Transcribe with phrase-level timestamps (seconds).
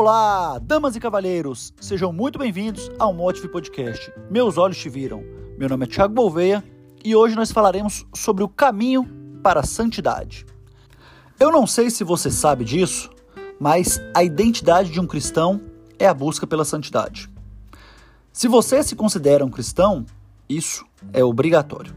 [0.00, 4.12] Olá, damas e cavalheiros, sejam muito bem-vindos ao Motive Podcast.
[4.30, 5.24] Meus olhos te viram.
[5.58, 6.62] Meu nome é Thiago Bolveia
[7.04, 9.04] e hoje nós falaremos sobre o caminho
[9.42, 10.46] para a santidade.
[11.40, 13.10] Eu não sei se você sabe disso,
[13.58, 15.60] mas a identidade de um cristão
[15.98, 17.28] é a busca pela santidade.
[18.32, 20.06] Se você se considera um cristão,
[20.48, 21.92] isso é obrigatório.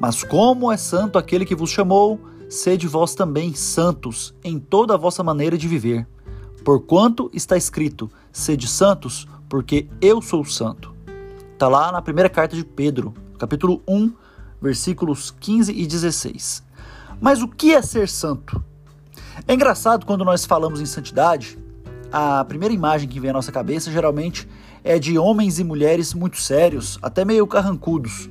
[0.00, 4.96] Mas como é santo aquele que vos chamou, sede vós também santos em toda a
[4.96, 6.08] vossa maneira de viver
[6.68, 10.94] Porquanto está escrito: sede santos, porque eu sou santo.
[11.54, 14.12] Está lá na primeira carta de Pedro, capítulo 1,
[14.60, 16.62] versículos 15 e 16.
[17.22, 18.62] Mas o que é ser santo?
[19.46, 21.58] É engraçado quando nós falamos em santidade,
[22.12, 24.46] a primeira imagem que vem à nossa cabeça geralmente
[24.84, 28.28] é de homens e mulheres muito sérios, até meio carrancudos,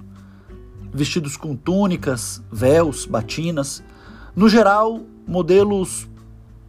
[0.93, 3.83] vestidos com túnicas, véus, batinas,
[4.35, 6.07] no geral, modelos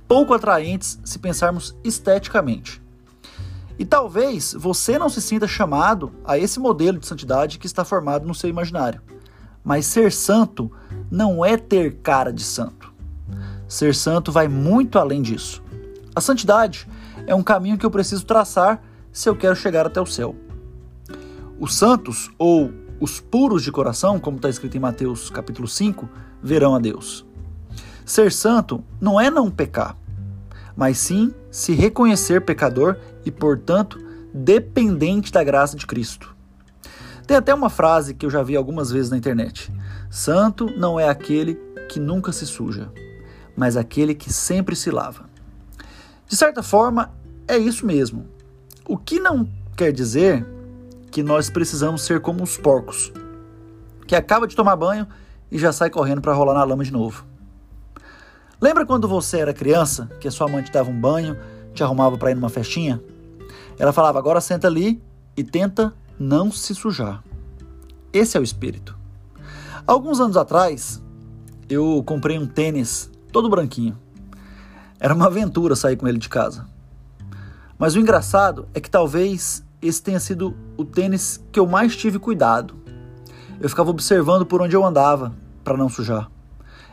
[0.09, 2.83] pouco atraentes se pensarmos esteticamente.
[3.78, 8.27] E talvez você não se sinta chamado a esse modelo de santidade que está formado
[8.27, 9.01] no seu imaginário.
[9.62, 10.73] Mas ser santo
[11.11, 12.92] não é ter cara de santo.
[13.69, 15.62] Ser santo vai muito além disso.
[16.17, 16.89] A santidade
[17.27, 20.34] é um caminho que eu preciso traçar se eu quero chegar até o céu.
[21.61, 26.09] Os santos, ou os puros de coração, como está escrito em Mateus capítulo 5,
[26.42, 27.28] verão a Deus.
[28.09, 29.95] Ser santo não é não pecar,
[30.75, 36.34] mas sim se reconhecer pecador e, portanto, dependente da graça de Cristo.
[37.27, 39.70] Tem até uma frase que eu já vi algumas vezes na internet:
[40.09, 42.91] Santo não é aquele que nunca se suja,
[43.55, 45.29] mas aquele que sempre se lava.
[46.27, 47.12] De certa forma,
[47.47, 48.27] é isso mesmo.
[48.86, 50.47] O que não quer dizer
[51.11, 53.12] que nós precisamos ser como os porcos,
[54.06, 55.06] que acaba de tomar banho
[55.53, 57.29] e já sai correndo para rolar na lama de novo.
[58.61, 61.39] Lembra quando você era criança, que a sua mãe te dava um banho,
[61.73, 63.01] te arrumava para ir numa festinha?
[63.79, 65.01] Ela falava: agora senta ali
[65.36, 67.23] e tenta não se sujar.
[68.13, 68.98] Esse é o espírito.
[69.86, 71.01] Alguns anos atrás,
[71.69, 73.96] eu comprei um tênis todo branquinho.
[74.98, 76.67] Era uma aventura sair com ele de casa.
[77.79, 82.19] Mas o engraçado é que talvez esse tenha sido o tênis que eu mais tive
[82.19, 82.75] cuidado.
[83.61, 85.33] Eu ficava observando por onde eu andava
[85.63, 86.29] para não sujar.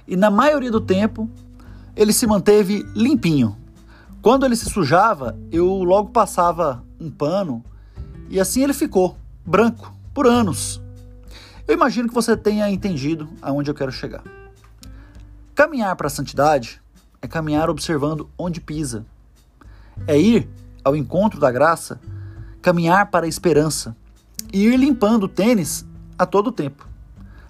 [0.08, 1.28] E na maioria do tempo
[1.96, 3.56] ele se manteve limpinho.
[4.22, 7.64] Quando ele se sujava, eu logo passava um pano
[8.30, 10.82] e assim ele ficou branco por anos.
[11.68, 14.24] Eu imagino que você tenha entendido aonde eu quero chegar.
[15.54, 16.82] Caminhar para a santidade
[17.22, 19.06] é caminhar observando onde pisa.
[20.06, 20.50] É ir
[20.84, 22.00] ao encontro da graça,
[22.62, 23.96] caminhar para a esperança
[24.52, 25.86] e ir limpando o tênis
[26.18, 26.88] a todo tempo,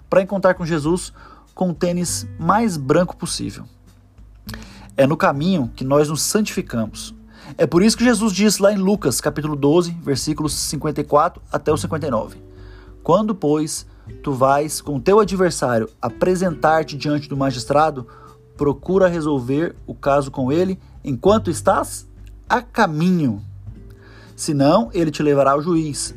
[0.08, 1.12] para encontrar com Jesus
[1.54, 3.66] com o tênis mais branco possível.
[4.98, 7.14] É no caminho que nós nos santificamos.
[7.58, 11.76] É por isso que Jesus diz lá em Lucas, capítulo 12, versículos 54 até o
[11.76, 12.42] 59.
[13.02, 13.86] Quando, pois,
[14.22, 18.06] tu vais com teu adversário apresentar-te diante do magistrado,
[18.56, 22.08] procura resolver o caso com ele enquanto estás
[22.48, 23.44] a caminho.
[24.34, 26.14] Senão, ele te levará ao juiz.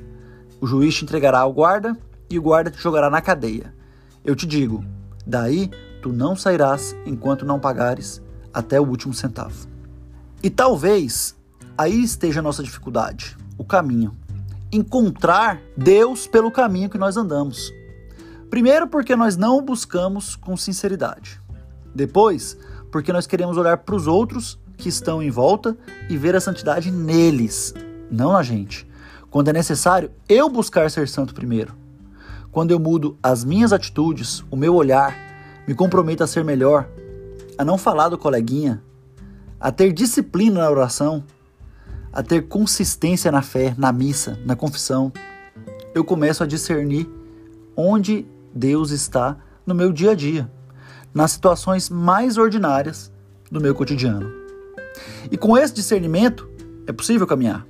[0.62, 1.98] O juiz te entregará ao guarda
[2.30, 3.74] e o guarda te jogará na cadeia.
[4.24, 4.86] Eu te digo:
[5.28, 5.70] daí
[6.02, 8.22] tu não sairás enquanto não pagares
[8.54, 9.68] até o último centavo.
[10.42, 11.36] E talvez
[11.78, 14.16] aí esteja a nossa dificuldade, o caminho.
[14.72, 17.74] Encontrar Deus pelo caminho que nós andamos.
[18.50, 21.42] Primeiro, porque nós não o buscamos com sinceridade.
[21.94, 22.58] Depois,
[22.92, 25.78] porque nós queremos olhar para os outros que estão em volta
[26.10, 27.74] e ver a santidade neles,
[28.10, 28.88] não na gente.
[29.30, 31.76] Quando é necessário eu buscar ser santo primeiro.
[32.52, 35.16] Quando eu mudo as minhas atitudes, o meu olhar,
[35.68, 36.90] me comprometo a ser melhor,
[37.60, 38.82] a não falar do coleguinha,
[39.60, 41.22] a ter disciplina na oração,
[42.14, 45.12] a ter consistência na fé, na missa, na confissão,
[45.94, 47.10] eu começo a discernir
[47.76, 48.26] onde
[48.56, 49.36] Deus está
[49.66, 50.50] no meu dia a dia,
[51.14, 53.12] nas situações mais ordinárias
[53.52, 54.32] do meu cotidiano.
[55.30, 56.50] E com esse discernimento
[56.88, 57.68] é possível caminhar.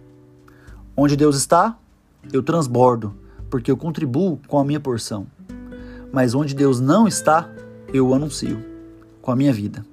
[0.95, 1.75] Onde Deus está,
[2.31, 3.15] eu transbordo,
[3.49, 5.25] porque eu contribuo com a minha porção.
[6.13, 7.49] Mas onde Deus não está,
[7.91, 8.69] eu anuncio
[9.21, 9.85] com a minha vida.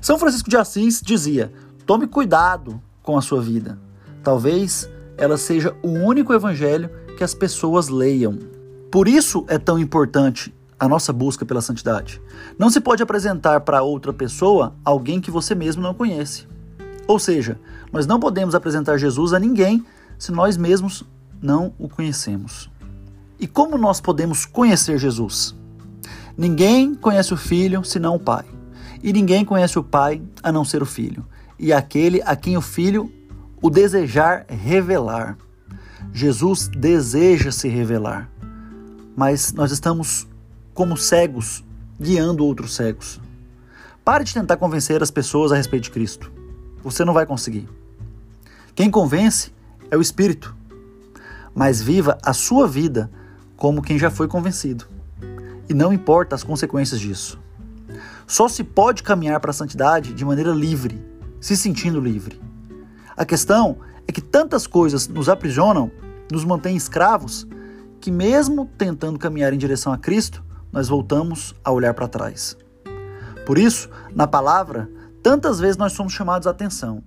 [0.00, 1.52] São Francisco de Assis dizia:
[1.86, 3.78] tome cuidado com a sua vida.
[4.22, 8.38] Talvez ela seja o único evangelho que as pessoas leiam.
[8.90, 12.20] Por isso é tão importante a nossa busca pela santidade.
[12.58, 16.46] Não se pode apresentar para outra pessoa alguém que você mesmo não conhece.
[17.06, 17.60] Ou seja,
[17.92, 19.84] nós não podemos apresentar Jesus a ninguém
[20.18, 21.04] se nós mesmos
[21.42, 22.70] não o conhecemos.
[23.38, 25.54] E como nós podemos conhecer Jesus?
[26.40, 28.46] Ninguém conhece o Filho senão o Pai.
[29.02, 31.22] E ninguém conhece o Pai a não ser o Filho.
[31.58, 33.12] e aquele a quem o Filho
[33.60, 35.36] o desejar revelar.
[36.14, 38.30] Jesus deseja se revelar,
[39.14, 40.26] mas nós estamos
[40.72, 41.62] como cegos
[42.00, 43.20] guiando outros cegos.
[44.02, 46.32] Pare de tentar convencer as pessoas a respeito de Cristo.
[46.82, 47.68] Você não vai conseguir.
[48.74, 49.52] Quem convence
[49.90, 50.56] é o Espírito.
[51.54, 53.10] Mas viva a sua vida
[53.58, 54.86] como quem já foi convencido.
[55.70, 57.38] E não importa as consequências disso.
[58.26, 61.00] Só se pode caminhar para a santidade de maneira livre,
[61.40, 62.40] se sentindo livre.
[63.16, 63.78] A questão
[64.08, 65.88] é que tantas coisas nos aprisionam,
[66.28, 67.46] nos mantêm escravos,
[68.00, 72.56] que mesmo tentando caminhar em direção a Cristo, nós voltamos a olhar para trás.
[73.46, 74.90] Por isso, na palavra,
[75.22, 77.00] tantas vezes nós somos chamados a atenção.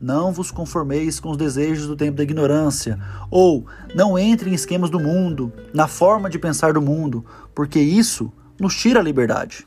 [0.00, 2.98] Não vos conformeis com os desejos do tempo da ignorância,
[3.30, 7.22] ou não entre em esquemas do mundo, na forma de pensar do mundo,
[7.54, 9.66] porque isso nos tira a liberdade.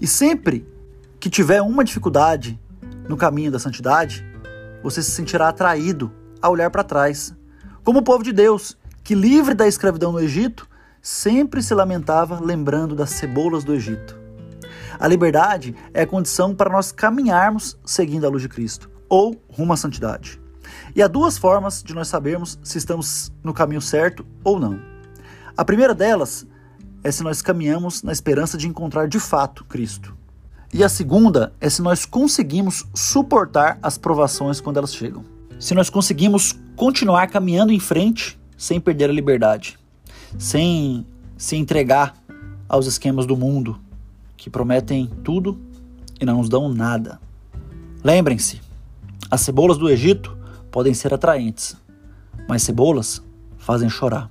[0.00, 0.64] E sempre
[1.18, 2.56] que tiver uma dificuldade
[3.08, 4.24] no caminho da santidade,
[4.80, 7.34] você se sentirá atraído a olhar para trás.
[7.82, 10.68] Como o povo de Deus, que livre da escravidão no Egito,
[11.00, 14.16] sempre se lamentava lembrando das cebolas do Egito.
[15.00, 19.74] A liberdade é a condição para nós caminharmos seguindo a luz de Cristo, ou rumo
[19.74, 20.40] à santidade.
[20.96, 24.80] E há duas formas de nós sabermos se estamos no caminho certo ou não.
[25.54, 26.46] A primeira delas
[27.04, 30.16] é se nós caminhamos na esperança de encontrar de fato Cristo.
[30.72, 35.22] E a segunda é se nós conseguimos suportar as provações quando elas chegam.
[35.60, 39.78] Se nós conseguimos continuar caminhando em frente sem perder a liberdade
[40.38, 41.06] sem
[41.36, 42.14] se entregar
[42.68, 43.78] aos esquemas do mundo
[44.36, 45.60] que prometem tudo
[46.20, 47.20] e não nos dão nada.
[48.02, 48.60] Lembrem-se,
[49.32, 50.36] as cebolas do Egito
[50.70, 51.74] podem ser atraentes,
[52.46, 53.22] mas cebolas
[53.56, 54.30] fazem chorar.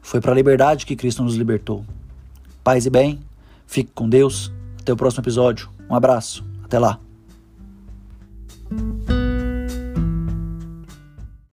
[0.00, 1.84] Foi para a liberdade que Cristo nos libertou.
[2.64, 3.20] Paz e bem,
[3.66, 4.50] fique com Deus.
[4.80, 5.68] Até o próximo episódio.
[5.90, 6.42] Um abraço.
[6.64, 7.07] Até lá.